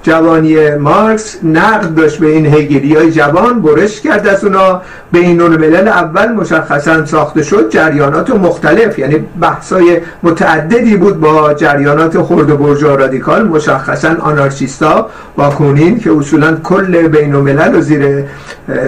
جوانی 0.04 0.76
مارکس 0.76 1.38
نقد 1.44 1.96
داشت 1.96 2.20
به 2.20 2.28
این 2.28 2.46
هگیری 2.46 2.96
های 2.96 3.12
جوان 3.12 3.62
برش 3.62 4.02
کرد 4.02 4.28
از 4.28 4.44
اونا. 4.44 4.82
بین 5.12 5.42
الملل 5.42 5.88
اول 5.88 6.32
مشخصا 6.32 7.06
ساخته 7.06 7.44
شد 7.44 7.70
جریانات 7.70 8.30
مختلف. 8.30 9.00
یعنی 9.00 9.16
بحثای 9.42 10.02
متعددی 10.24 10.98
بود 10.98 11.20
با 11.20 11.54
جریانات 11.54 12.22
خرد 12.22 12.60
برجا 12.60 12.96
رادیکال 12.96 13.48
مشخصا 13.48 14.16
آنارشیستا 14.20 15.10
کونین 15.58 16.00
که 16.00 16.12
اصولا 16.12 16.56
کل 16.64 17.08
بین 17.08 17.36
الملل 17.36 17.76
و 17.76 17.82
زیر 17.82 18.24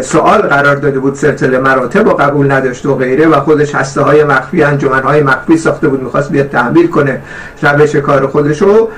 سوال 0.01 0.41
قرار 0.41 0.75
داده 0.75 0.99
بود 0.99 1.15
سلسله 1.15 1.59
مراتب 1.59 2.07
و 2.07 2.09
قبول 2.09 2.51
نداشت 2.51 2.85
و 2.85 2.95
غیره 2.95 3.27
و 3.27 3.39
خودش 3.39 3.75
هسته 3.75 4.01
های 4.01 4.23
مخفی 4.25 4.63
انجمن 4.63 5.03
های 5.03 5.23
مخفی 5.23 5.57
ساخته 5.57 5.87
بود 5.87 6.03
می‌خواست 6.03 6.31
بیاد 6.31 6.49
تحمیل 6.49 6.87
کنه 6.87 7.21
روش 7.61 7.95
کار 7.95 8.27
خودش 8.27 8.61
رو 8.61 8.89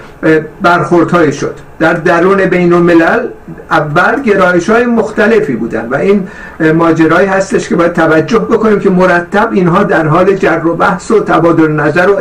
برخوردهای 0.62 1.32
شد. 1.32 1.56
در 1.80 1.94
درون 1.94 2.46
بین 2.46 2.74
الملل 2.74 3.28
اول 3.72 4.22
گرایش 4.22 4.70
های 4.70 4.86
مختلفی 4.86 5.56
بودن 5.56 5.88
و 5.92 5.96
این 5.96 6.28
ماجرایی 6.74 7.28
هستش 7.28 7.70
که 7.70 7.76
باید 7.76 7.94
توجه 7.94 8.40
بکنیم 8.40 8.80
که 8.80 8.90
مرتب 8.90 9.50
اینها 9.52 9.84
در 9.84 10.08
حال 10.08 10.36
جر 10.36 10.66
و 10.66 10.76
بحث 10.76 11.12
و 11.12 11.20
تبادل 11.24 11.72
نظر 11.72 12.10
و 12.10 12.20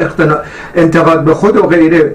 انتقاد 0.75 1.25
به 1.25 1.35
خود 1.35 1.57
و 1.57 1.62
غیره 1.62 2.14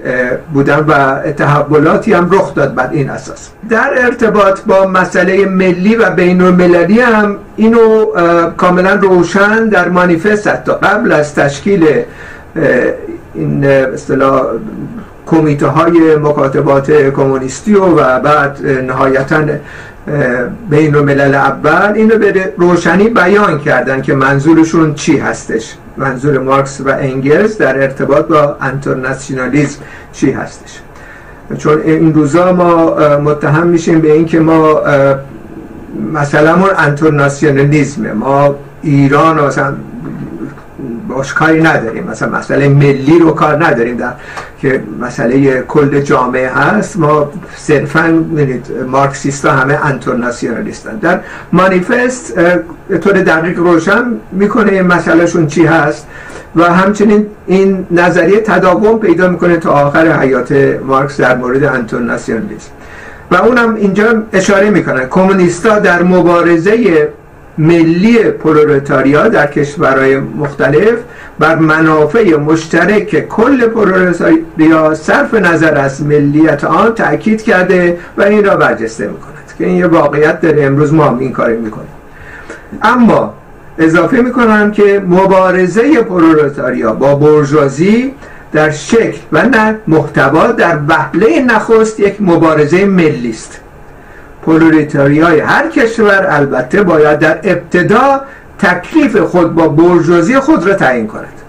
بودن 0.54 0.84
و 0.88 1.18
تحولاتی 1.32 2.12
هم 2.12 2.28
رخ 2.30 2.54
داد. 2.54 2.74
بر 2.74 2.88
این 2.92 3.10
اساس. 3.10 3.50
در 3.68 3.90
ارتباط 3.96 4.60
با 4.60 4.86
مسئله 4.86 5.46
ملی 5.46 5.96
و 5.96 6.10
بین 6.10 6.42
المللی 6.42 7.00
هم 7.00 7.36
اینو 7.62 8.06
کاملا 8.56 8.94
روشن 8.94 9.68
در 9.68 9.88
مانیفست 9.88 10.48
حتی. 10.48 10.72
قبل 10.72 11.12
از 11.12 11.34
تشکیل 11.34 11.86
این 13.34 13.64
اصطلاح 13.64 14.42
کمیته 15.26 15.66
های 15.66 16.16
مکاتبات 16.16 16.90
کمونیستی 16.90 17.74
و, 17.74 18.18
بعد 18.18 18.66
نهایتا 18.66 19.42
بین 20.70 20.94
الملل 20.94 21.34
اول 21.34 21.92
اینو 21.94 22.18
به 22.18 22.52
روشنی 22.56 23.08
بیان 23.08 23.58
کردن 23.58 24.02
که 24.02 24.14
منظورشون 24.14 24.94
چی 24.94 25.18
هستش. 25.18 25.74
منظور 25.96 26.38
مارکس 26.38 26.80
و 26.80 26.88
انگلز 26.88 27.58
در 27.58 27.82
ارتباط 27.82 28.26
با 28.26 28.56
انترناسیونالیزم 28.60 29.80
چی 30.12 30.30
هستش. 30.30 30.80
چون 31.58 31.82
این 31.82 32.14
روزا 32.14 32.52
ما 32.52 32.94
متهم 33.18 33.66
میشیم 33.66 34.00
به 34.00 34.12
اینکه 34.12 34.40
ما 34.40 34.82
مثلا 36.12 36.66
انترناسیونالیزم 36.78 38.12
ما 38.12 38.54
ایران 38.82 39.38
و 39.38 39.46
مثلا 39.46 39.74
باش 41.08 41.34
کاری 41.34 41.62
نداریم. 41.62 42.04
مثلا 42.04 42.38
مسئله 42.38 42.68
ملی 42.68 43.18
رو 43.18 43.30
کار 43.30 43.64
نداریم. 43.64 43.96
در 43.96 44.12
که 44.60 44.82
مسئله 45.00 45.60
کل 45.60 46.00
جامعه 46.00 46.50
هست. 46.50 46.96
ما 46.96 47.30
صرفا 47.56 48.24
مارکسیستا 48.88 49.52
همه 49.52 49.86
انترناسیونالیستن. 49.86 50.96
در 50.96 51.20
مانیفست 51.52 52.34
طور 53.00 53.12
دقیق 53.12 53.58
روشن 53.58 54.04
می‌کنه 54.32 54.82
مسئلهشون 54.82 55.46
چی 55.46 55.66
هست. 55.66 56.06
و 56.56 56.62
همچنین 56.64 57.26
این 57.46 57.86
نظریه 57.90 58.40
تداوم 58.40 58.98
پیدا 58.98 59.28
می‌کنه 59.28 59.56
تا 59.56 59.70
آخر 59.72 60.20
حیات 60.20 60.52
مارکس 60.86 61.20
در 61.20 61.36
مورد 61.36 61.64
انترناسیونالیسم. 61.64 62.70
و 63.32 63.36
اونم 63.36 63.74
اینجا 63.74 64.22
اشاره 64.32 64.70
می‌کنن. 64.70 65.06
کمونیستا 65.10 65.78
در 65.78 66.02
مبارزه 66.02 67.08
ملی 67.58 68.18
پرولتاریا 68.18 69.28
در 69.28 69.46
کشورهای 69.46 70.18
مختلف 70.18 70.98
بر 71.38 71.54
منافع 71.54 72.36
مشترک 72.36 73.28
کل 73.28 73.66
پرولتاریا 73.66 74.94
صرف 74.94 75.34
نظر 75.34 75.78
از 75.78 76.02
ملیت 76.02 76.64
آن 76.64 76.94
تاکید 76.94 77.42
کرده 77.42 77.98
و 78.16 78.22
این 78.22 78.44
را 78.44 78.56
برجسته 78.56 79.06
می‌کند 79.06 79.54
که 79.58 79.66
این 79.66 79.76
یه 79.76 79.86
واقعیت 79.86 80.40
داره. 80.40 80.64
امروز 80.64 80.94
ما 80.94 81.04
هم 81.04 81.18
این 81.18 81.32
کاری 81.32 81.56
می‌کنیم. 81.56 81.88
اما 82.82 83.34
اضافه 83.78 84.16
می‌کنم 84.16 84.70
که 84.70 85.02
مبارزه 85.08 86.02
پرولتاریا 86.02 86.92
با 86.92 87.14
برجوازی 87.14 88.14
در 88.52 88.70
شکل 88.70 89.18
و 89.32 89.42
نه 89.42 89.78
محتوا 89.86 90.46
در 90.46 90.78
وهله 90.88 91.40
نخست 91.40 92.00
یک 92.00 92.16
مبارزه 92.20 92.84
ملی 92.84 93.30
است. 93.30 93.60
های 94.94 95.40
هر 95.40 95.68
کشور 95.68 96.26
البته 96.28 96.82
باید 96.82 97.18
در 97.18 97.40
ابتدا 97.44 98.20
تکلیف 98.58 99.16
خود 99.16 99.54
با 99.54 99.68
برجوازی 99.68 100.40
خود 100.40 100.66
را 100.66 100.74
تعیین 100.74 101.06
کند. 101.06 101.41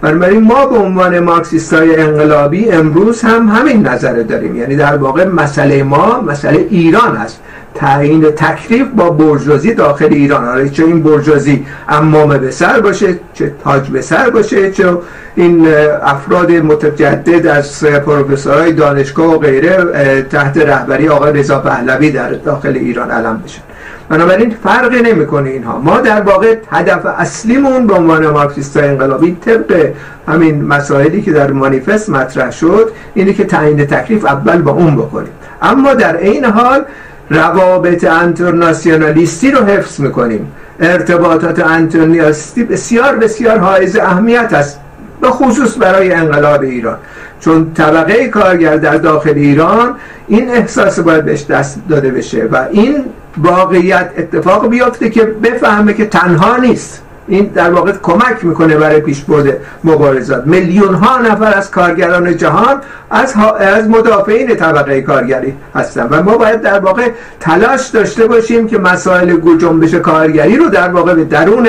بنابراین 0.00 0.42
ما 0.42 0.66
به 0.66 0.76
عنوان 0.76 1.18
مارکسیست 1.18 1.74
های 1.74 1.96
انقلابی 1.96 2.70
امروز 2.70 3.22
هم 3.22 3.48
همین 3.48 3.86
نظر 3.86 4.22
داریم. 4.22 4.56
یعنی 4.56 4.76
در 4.76 4.96
واقع 4.96 5.24
مسئله 5.24 5.82
ما 5.82 6.20
مسئله 6.20 6.66
ایران 6.70 7.16
است. 7.16 7.40
تعیین 7.74 8.30
تکلیف 8.30 8.86
با 8.96 9.10
برجوازی 9.10 9.74
داخل 9.74 10.08
ایران. 10.12 10.48
آره 10.48 10.68
چه 10.68 10.84
این 10.84 11.02
برجوازی 11.02 11.66
امامه 11.88 12.38
به 12.38 12.50
سر 12.50 12.80
باشه 12.80 13.18
چه 13.34 13.52
تاج 13.64 13.88
به 13.88 14.02
سر 14.02 14.30
باشه 14.30 14.70
چه 14.70 14.98
این 15.34 15.68
افراد 16.02 16.52
متجدد 16.52 17.46
از 17.46 17.84
پروفسورهای 17.84 18.72
دانشگاه 18.72 19.34
و 19.34 19.38
غیره 19.38 20.22
تحت 20.22 20.56
رهبری 20.56 21.08
آقای 21.08 21.32
رضا 21.32 21.58
پهلوی 21.58 22.10
در 22.10 22.30
داخل 22.30 22.76
ایران 22.76 23.10
علم 23.10 23.42
بشن. 23.44 23.62
بنابراین 24.08 24.56
فرق 24.64 24.92
نمی‌کنه 24.92 25.50
اینها. 25.50 25.78
ما 25.78 26.00
در 26.00 26.20
واقع 26.20 26.56
هدف 26.70 27.06
اصلیمون 27.06 27.86
به 27.86 27.94
عنوان 27.94 28.26
مارکسیست 28.26 28.76
انقلابی 28.76 29.38
طبق 29.44 29.90
همین 30.28 30.64
مسائلی 30.64 31.22
که 31.22 31.32
در 31.32 31.50
مانیفست 31.50 32.10
مطرح 32.10 32.50
شد 32.50 32.90
اینه 33.14 33.32
که 33.32 33.44
تعیین 33.44 33.86
تکلیف 33.86 34.24
اول 34.24 34.62
با 34.62 34.72
اون 34.72 34.96
بکنیم. 34.96 35.32
اما 35.62 35.94
در 35.94 36.16
این 36.16 36.44
حال 36.44 36.84
روابط 37.30 38.04
انترناسیونالیستی 38.04 39.50
رو 39.50 39.64
حفظ 39.64 40.00
می‌کنیم. 40.00 40.52
ارتباطات 40.80 41.66
انترناسیونالیستی 41.66 42.64
بسیار 42.64 43.16
بسیار 43.16 43.58
حائز 43.58 43.96
اهمیت 43.96 44.52
است 44.52 44.80
به 45.20 45.30
خصوص 45.30 45.78
برای 45.78 46.12
انقلاب 46.12 46.62
ایران. 46.62 46.96
چون 47.40 47.72
طبقه 47.74 48.28
کارگر 48.28 48.76
در 48.76 48.96
داخل 48.96 49.32
ایران 49.36 49.94
این 50.28 50.50
احساس 50.50 50.98
باید 50.98 51.24
بهش 51.24 51.44
دست 51.44 51.80
داده 51.88 52.10
بشه 52.10 52.48
و 52.52 52.66
این 52.70 53.04
واقعیت 53.36 54.10
اتفاق 54.18 54.68
بیافته 54.68 55.10
که 55.10 55.24
بفهمه 55.24 55.94
که 55.94 56.06
تنها 56.06 56.56
نیست. 56.56 57.02
این 57.28 57.44
در 57.44 57.70
واقع 57.70 57.92
کمک 58.02 58.44
می‌کنه 58.44 58.76
برای 58.76 59.00
پیشبرد 59.00 59.56
مبارزات. 59.84 60.46
میلیون 60.46 60.94
ها 60.94 61.18
نفر 61.18 61.54
از 61.54 61.70
کارگران 61.70 62.36
جهان 62.36 62.80
از, 63.10 63.34
از 63.58 63.88
مدافعین 63.88 64.56
طبقه 64.56 65.02
کارگری 65.02 65.54
هستن 65.74 66.08
و 66.10 66.22
ما 66.22 66.36
باید 66.36 66.60
در 66.60 66.78
واقع 66.78 67.10
تلاش 67.40 67.88
داشته 67.88 68.26
باشیم 68.26 68.68
که 68.68 68.78
مسائل 68.78 69.56
جنبش 69.58 69.94
کارگری 69.94 70.56
رو 70.56 70.68
در 70.68 70.88
واقع 70.88 71.14
به 71.14 71.24
درون 71.24 71.68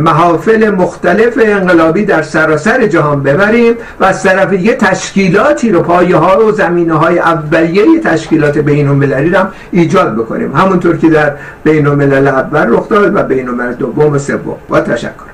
محافل 0.00 0.70
مختلف 0.70 1.38
انقلابی 1.42 2.04
در 2.04 2.22
سراسر 2.22 2.86
جهان 2.86 3.22
ببریم 3.22 3.74
و 4.00 4.04
از 4.04 4.22
طرف 4.22 4.52
یه 4.52 4.74
تشکیلاتی 4.74 5.72
رو 5.72 5.82
پایه 5.82 6.16
ها 6.16 6.46
و 6.46 6.52
زمینه 6.52 6.94
های 6.94 7.18
اولیه 7.18 8.00
تشکیلات 8.04 8.58
بین 8.58 8.88
المللی 8.88 9.34
هم 9.34 9.48
ایجاد 9.70 10.14
بکنیم. 10.16 10.56
همونطور 10.56 10.96
که 10.96 11.08
در 11.08 11.32
بین 11.64 11.86
الملل 11.86 12.28
اول 12.28 12.66
رخ 12.68 12.88
داد 12.88 13.16
و 13.16 13.22
بین 13.22 13.48
الملل 13.48 13.74
دوم 13.74 14.12
و 14.12 14.18
سوم. 14.18 14.56
با 14.68 14.80
تشکر. 14.80 15.31